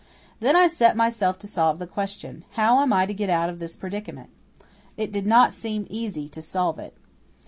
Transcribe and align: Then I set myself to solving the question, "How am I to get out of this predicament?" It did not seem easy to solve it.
Then 0.39 0.55
I 0.55 0.65
set 0.65 0.97
myself 0.97 1.37
to 1.37 1.47
solving 1.47 1.77
the 1.77 1.85
question, 1.85 2.43
"How 2.53 2.79
am 2.81 2.91
I 2.91 3.05
to 3.05 3.13
get 3.13 3.29
out 3.29 3.51
of 3.51 3.59
this 3.59 3.75
predicament?" 3.75 4.31
It 4.97 5.11
did 5.11 5.27
not 5.27 5.53
seem 5.53 5.85
easy 5.91 6.27
to 6.29 6.41
solve 6.41 6.79
it. 6.79 6.95